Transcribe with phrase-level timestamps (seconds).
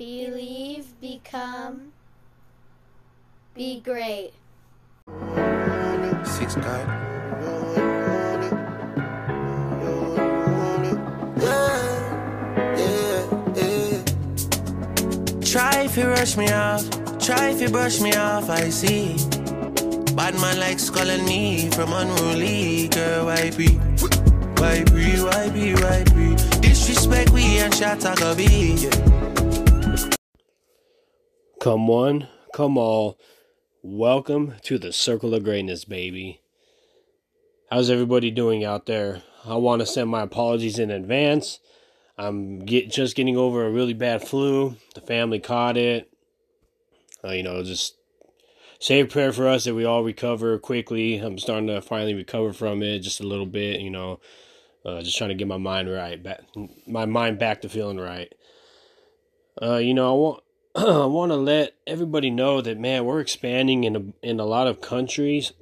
[0.00, 1.92] believe, become,
[3.54, 4.32] be great.
[6.24, 6.86] Six God.
[15.44, 16.88] Try if you rush me off,
[17.18, 19.16] try if you brush me off, I see.
[20.16, 23.68] Bad man like skull and me from unruly girl, why be?
[24.56, 26.36] Why be, why be, why be?
[26.60, 28.88] Disrespect we and shot I go be.
[28.88, 29.29] Yeah.
[31.60, 33.18] Come one, come all.
[33.82, 36.40] Welcome to the circle of greatness, baby.
[37.70, 39.20] How's everybody doing out there?
[39.44, 41.60] I want to send my apologies in advance.
[42.16, 44.76] I'm get, just getting over a really bad flu.
[44.94, 46.10] The family caught it.
[47.22, 47.94] Uh, you know, just
[48.78, 51.18] say a prayer for us that we all recover quickly.
[51.18, 53.82] I'm starting to finally recover from it just a little bit.
[53.82, 54.20] You know,
[54.86, 56.40] uh, just trying to get my mind right, back,
[56.86, 58.32] my mind back to feeling right.
[59.60, 60.42] Uh, you know, I want
[60.74, 64.66] I want to let everybody know that man, we're expanding in a, in a lot
[64.66, 65.52] of countries.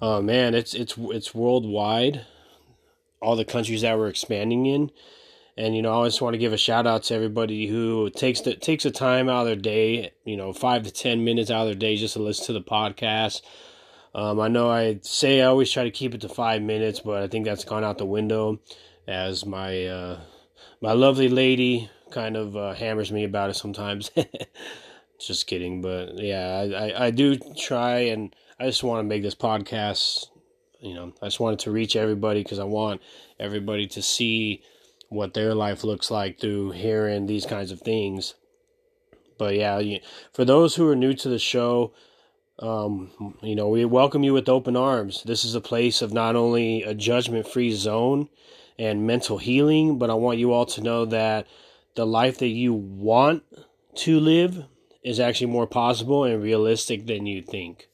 [0.00, 2.26] Uh, man, it's it's it's worldwide
[3.22, 4.90] all the countries that we're expanding in.
[5.56, 8.42] And you know, I just want to give a shout out to everybody who takes
[8.42, 11.62] the takes the time out of their day, you know, five to ten minutes out
[11.62, 13.40] of their day just to listen to the podcast.
[14.14, 17.22] Um, I know I say I always try to keep it to five minutes, but
[17.22, 18.60] I think that's gone out the window
[19.08, 20.20] as my uh,
[20.82, 24.10] my lovely lady kind of uh, hammers me about it sometimes.
[25.18, 29.22] just kidding, but yeah, I, I, I do try, and I just want to make
[29.22, 30.26] this podcast
[30.80, 33.00] you know, I just wanted to reach everybody because I want
[33.40, 34.62] everybody to see
[35.08, 38.34] what their life looks like through hearing these kinds of things.
[39.38, 39.98] But yeah,
[40.32, 41.92] for those who are new to the show,
[42.58, 45.22] um, you know, we welcome you with open arms.
[45.24, 48.28] This is a place of not only a judgment free zone
[48.78, 51.46] and mental healing, but I want you all to know that
[51.96, 53.42] the life that you want
[53.96, 54.64] to live
[55.02, 57.88] is actually more possible and realistic than you think.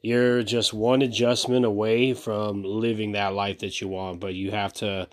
[0.00, 4.72] You're just one adjustment away from living that life that you want, but you have
[4.74, 5.08] to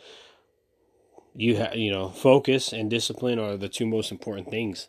[1.38, 4.88] you have you know focus and discipline are the two most important things.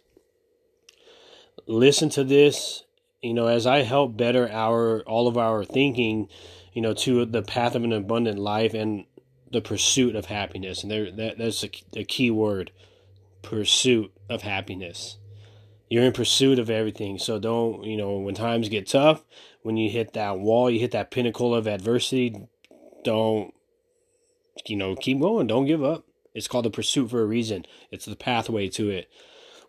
[1.66, 2.84] Listen to this
[3.22, 6.28] you know as i help better our all of our thinking
[6.74, 9.06] you know to the path of an abundant life and
[9.50, 10.82] the pursuit of happiness.
[10.82, 12.72] And there that, that's a, a key word
[13.48, 15.18] pursuit of happiness
[15.88, 19.22] you're in pursuit of everything so don't you know when times get tough
[19.66, 22.46] when you hit that wall, you hit that pinnacle of adversity,
[23.02, 23.52] don't,
[24.64, 25.48] you know, keep going.
[25.48, 26.04] Don't give up.
[26.34, 27.66] It's called the pursuit for a reason.
[27.90, 29.10] It's the pathway to it.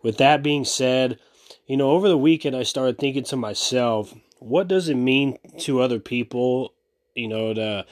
[0.00, 1.18] With that being said,
[1.66, 5.80] you know, over the weekend, I started thinking to myself, what does it mean to
[5.80, 6.74] other people,
[7.16, 7.84] you know, to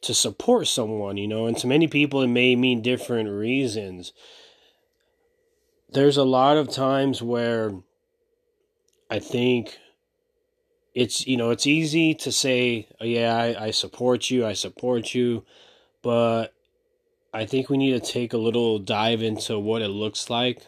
[0.00, 4.14] to support someone, you know, and to many people it may mean different reasons.
[5.92, 7.72] There's a lot of times where
[9.10, 9.78] I think
[10.94, 15.14] it's you know it's easy to say oh, yeah I, I support you i support
[15.14, 15.42] you
[16.02, 16.52] but
[17.32, 20.66] i think we need to take a little dive into what it looks like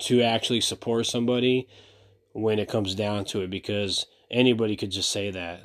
[0.00, 1.68] to actually support somebody
[2.32, 5.62] when it comes down to it because anybody could just say that.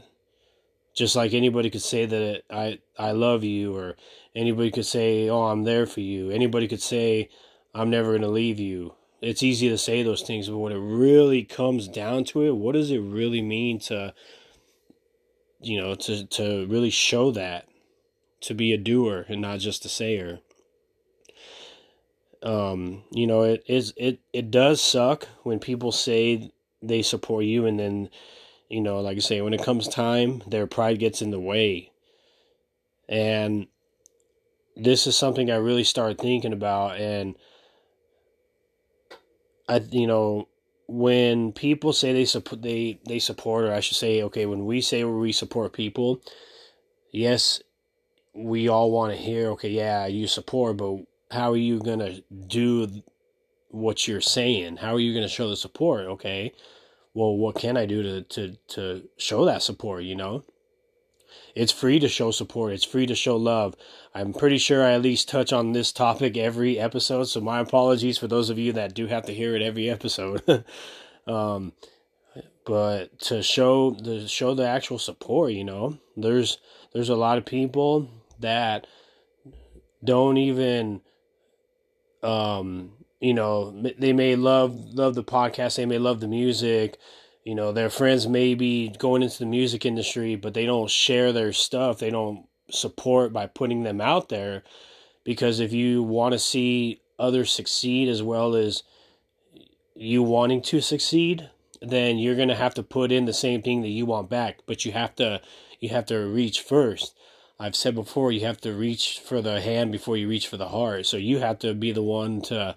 [0.96, 3.96] Just like anybody could say that i i love you or
[4.34, 6.30] anybody could say oh i'm there for you.
[6.30, 7.30] Anybody could say
[7.76, 10.78] i'm never going to leave you it's easy to say those things, but when it
[10.78, 14.14] really comes down to it, what does it really mean to,
[15.62, 17.68] you know, to to really show that,
[18.42, 20.40] to be a doer and not just a sayer.
[22.44, 26.52] Um, you know, it is it it does suck when people say
[26.84, 28.10] they support you and then,
[28.70, 31.92] you know, like I say, when it comes time, their pride gets in the way.
[33.10, 33.66] And
[34.76, 37.36] this is something I really started thinking about and
[39.68, 40.48] I you know
[40.88, 44.82] when people say they support they they support or I should say okay when we
[44.82, 46.22] say we support people
[47.12, 47.62] yes
[48.34, 50.98] we all want to hear okay yeah you support but
[51.32, 53.02] how are you to do
[53.70, 54.78] what you're saying?
[54.78, 56.06] How are you to show the support?
[56.06, 56.54] Okay
[57.14, 60.44] well what can I do to to to show that support you know
[61.56, 62.74] it's free to show support.
[62.74, 63.76] It's free to show love.
[64.14, 68.18] I'm pretty sure I at least touch on this topic every episode, so my apologies
[68.18, 70.66] for those of you that do have to hear it every episode.
[71.28, 71.74] um,
[72.66, 76.58] but to show the show the actual support, you know, there's
[76.94, 78.10] there's a lot of people
[78.40, 78.88] that
[80.04, 81.02] don't even
[82.24, 86.98] um you know they may love love the podcast they may love the music
[87.46, 91.32] you know their friends may be going into the music industry but they don't share
[91.32, 94.64] their stuff they don't support by putting them out there
[95.24, 98.84] because if you want to see others succeed as well as
[99.96, 101.50] you wanting to succeed,
[101.82, 104.60] then you're going to have to put in the same thing that you want back,
[104.66, 105.42] but you have to
[105.80, 107.16] you have to reach first.
[107.60, 110.70] I've said before, you have to reach for the hand before you reach for the
[110.70, 111.06] heart.
[111.06, 112.76] So you have to be the one to,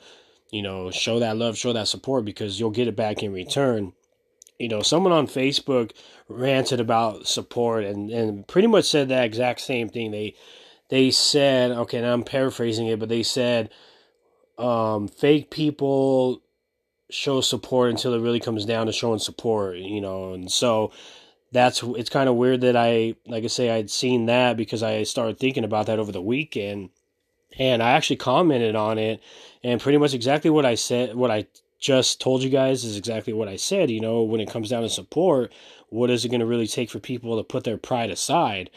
[0.53, 3.93] you know, show that love, show that support because you'll get it back in return.
[4.59, 5.93] You know, someone on Facebook
[6.29, 10.11] ranted about support and, and pretty much said that exact same thing.
[10.11, 10.35] They
[10.91, 13.71] they said, okay, now I'm paraphrasing it, but they said
[14.57, 16.43] um, fake people
[17.11, 20.93] show support until it really comes down to showing support, you know, and so
[21.53, 25.03] that's it's kind of weird that I like I say I'd seen that because I
[25.05, 26.91] started thinking about that over the weekend
[27.59, 29.23] and I actually commented on it
[29.65, 31.47] and pretty much exactly what I said what I
[31.79, 34.83] just told you guys is exactly what I said, you know, when it comes down
[34.83, 35.53] to support,
[35.89, 38.71] what is it going to really take for people to put their pride aside?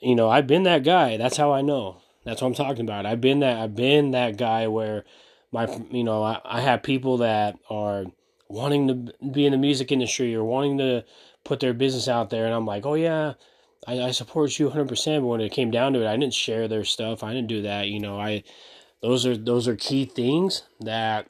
[0.00, 1.16] You know, I've been that guy.
[1.16, 2.00] That's how I know.
[2.24, 3.06] That's what I'm talking about.
[3.06, 5.04] I've been that I've been that guy where
[5.52, 8.06] my you know, I, I have people that are
[8.48, 11.04] wanting to be in the music industry or wanting to
[11.44, 13.34] put their business out there, and I'm like, oh yeah,
[13.86, 14.88] I, I support you 100.
[14.88, 17.22] percent But when it came down to it, I didn't share their stuff.
[17.22, 17.88] I didn't do that.
[17.88, 18.44] You know, I
[19.02, 21.28] those are those are key things that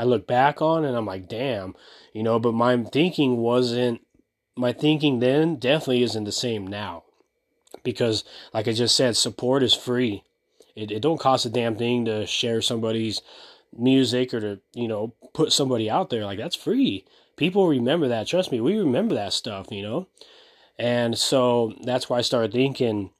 [0.00, 1.74] I look back on, and I'm like, damn,
[2.12, 2.38] you know.
[2.38, 4.00] But my thinking wasn't
[4.56, 7.04] my thinking then definitely isn't the same now
[7.82, 10.24] because like I just said, support is free.
[10.74, 13.22] It it don't cost a damn thing to share somebody's
[13.76, 16.24] music or to, you know, put somebody out there.
[16.24, 17.04] Like that's free
[17.40, 18.26] people remember that.
[18.26, 20.06] Trust me, we remember that stuff, you know?
[20.78, 23.12] And so that's why I started thinking,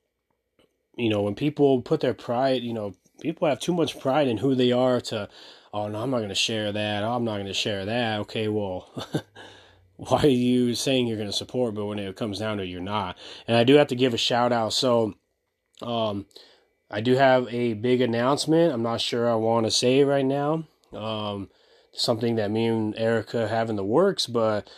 [0.94, 2.92] you know, when people put their pride, you know,
[3.22, 5.30] people have too much pride in who they are to,
[5.72, 7.02] oh, no, I'm not going to share that.
[7.02, 8.20] Oh, I'm not going to share that.
[8.20, 8.88] Okay, well,
[9.96, 12.68] why are you saying you're going to support, but when it comes down to it,
[12.68, 13.16] you're not?
[13.46, 14.72] And I do have to give a shout out.
[14.72, 15.14] So,
[15.82, 16.26] um,
[16.90, 18.72] I do have a big announcement.
[18.72, 20.64] I'm not sure I want to say right now.
[20.92, 21.48] Um,
[21.92, 24.26] something that me and Erica have in the works.
[24.26, 24.68] But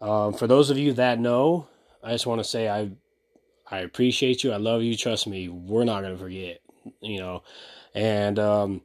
[0.00, 1.68] um, for those of you that know,
[2.02, 2.90] I just want to say I
[3.70, 4.52] I appreciate you.
[4.52, 4.96] I love you.
[4.96, 6.60] Trust me, we're not gonna forget.
[7.00, 7.42] You know,
[7.94, 8.80] and um,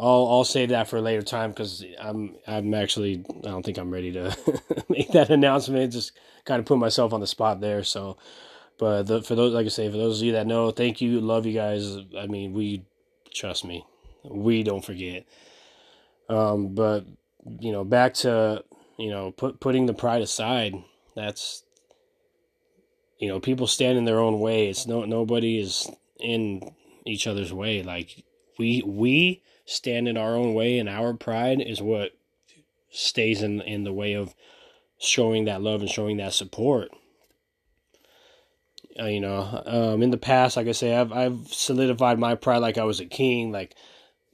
[0.00, 3.78] I'll I'll save that for a later time because I'm I'm actually I don't think
[3.78, 4.36] I'm ready to
[4.88, 5.92] make that announcement.
[5.92, 6.12] Just
[6.46, 7.84] kind of put myself on the spot there.
[7.84, 8.16] So,
[8.78, 11.20] but the, for those like I say, for those of you that know, thank you,
[11.20, 11.98] love you guys.
[12.18, 12.84] I mean, we
[13.34, 13.84] trust me,
[14.24, 15.26] we don't forget.
[16.30, 17.04] Um, but
[17.58, 18.64] you know, back to
[18.98, 20.74] you know, put putting the pride aside.
[21.14, 21.62] That's
[23.18, 24.68] you know, people stand in their own way.
[24.68, 26.72] It's no nobody is in
[27.04, 27.82] each other's way.
[27.82, 28.24] Like
[28.58, 32.12] we we stand in our own way, and our pride is what
[32.90, 34.34] stays in in the way of
[34.98, 36.90] showing that love and showing that support.
[38.98, 42.58] Uh, you know, um, in the past, like I say, I've I've solidified my pride
[42.58, 43.52] like I was a king.
[43.52, 43.74] Like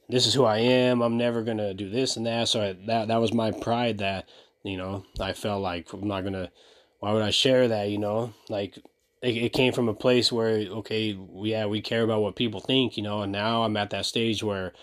[0.09, 1.01] this is who I am.
[1.01, 2.47] I'm never gonna do this and that.
[2.47, 4.27] So I, that that was my pride that
[4.63, 6.51] you know I felt like I'm not gonna.
[6.99, 7.89] Why would I share that?
[7.89, 8.77] You know, like
[9.21, 12.97] it, it came from a place where okay, yeah, we care about what people think.
[12.97, 14.73] You know, and now I'm at that stage where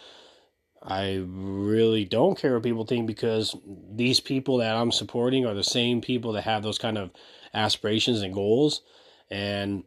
[0.85, 3.57] I really don't care what people think because
[3.91, 7.11] these people that I'm supporting are the same people that have those kind of
[7.55, 8.83] aspirations and goals,
[9.31, 9.85] and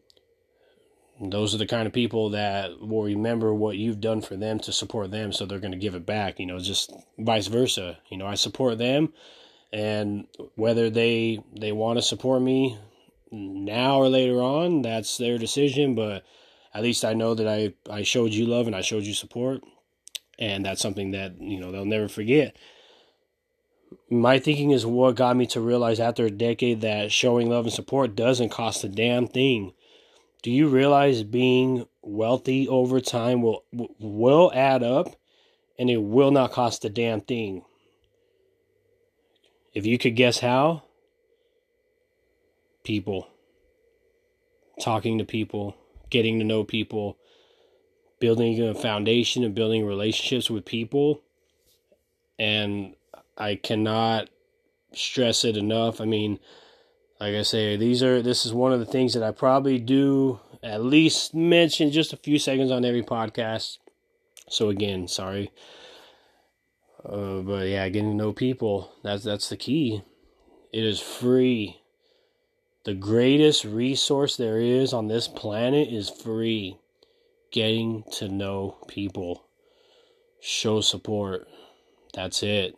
[1.20, 4.72] those are the kind of people that will remember what you've done for them to
[4.72, 7.98] support them so they're going to give it back you know just vice versa.
[8.10, 9.14] You know i support them
[9.74, 12.78] and whether they they want to support me
[13.32, 16.24] now or later on that's their decision but
[16.74, 19.62] at least i know that i i showed you love and i showed you support
[20.40, 22.56] and that's something that you know they'll never forget.
[24.10, 27.74] My thinking is what got me to realize after a decade that showing love and
[27.74, 29.74] support doesn't cost a damn thing.
[30.44, 33.64] Do you realize being wealthy over time will
[34.00, 35.16] will add up
[35.80, 37.64] and it will not cost a damn thing?
[39.74, 40.84] If you could guess how?
[42.84, 43.28] People.
[44.82, 45.76] Talking to people.
[46.10, 47.18] Getting to know people
[48.20, 51.22] building a foundation and building relationships with people
[52.40, 52.96] and
[53.38, 54.30] i cannot
[54.94, 56.40] stress it enough i mean
[57.20, 60.40] like I say, these are this is one of the things that I probably do
[60.62, 63.78] at least mention just a few seconds on every podcast.
[64.50, 65.52] So again, sorry.
[67.04, 70.04] Uh, but yeah, getting to know people, that's that's the key.
[70.72, 71.82] It is free.
[72.84, 76.78] The greatest resource there is on this planet is free.
[77.58, 79.46] Getting to know people.
[80.40, 81.48] Show support.
[82.14, 82.78] That's it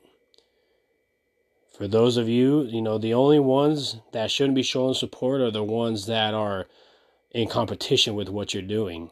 [1.79, 5.49] for those of you, you know, the only ones that shouldn't be showing support are
[5.49, 6.67] the ones that are
[7.31, 9.11] in competition with what you're doing.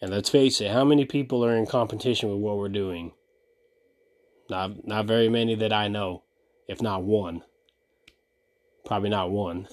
[0.00, 3.12] And let's face it, how many people are in competition with what we're doing?
[4.50, 6.24] Not not very many that I know,
[6.66, 7.44] if not one.
[8.84, 9.68] Probably not one.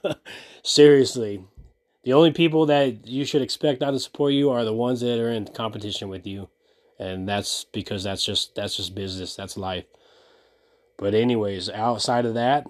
[0.62, 1.44] Seriously,
[2.06, 5.18] the only people that you should expect not to support you are the ones that
[5.18, 6.48] are in competition with you,
[7.00, 9.34] and that's because that's just that's just business.
[9.34, 9.86] That's life.
[10.98, 12.64] But anyways, outside of that,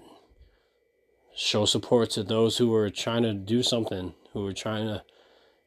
[1.35, 5.02] show support to those who are trying to do something, who are trying to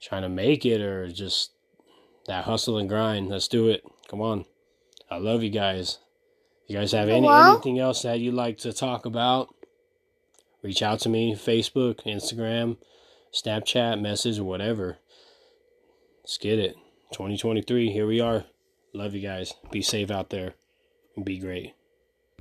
[0.02, 1.52] trying to make it or just
[2.26, 3.30] that hustle and grind.
[3.30, 3.84] Let's do it.
[4.08, 4.46] Come on.
[5.12, 6.00] I love you guys.
[6.66, 7.54] You guys have any Hello?
[7.54, 9.54] anything else that you'd like to talk about?
[10.64, 12.78] Reach out to me, Facebook, Instagram,
[13.34, 14.98] Snapchat, message, or whatever.
[16.24, 16.76] Let's get it.
[17.12, 18.46] 2023, here we are.
[18.94, 19.54] Love you guys.
[19.72, 20.56] Be safe out there
[21.16, 21.74] and be great.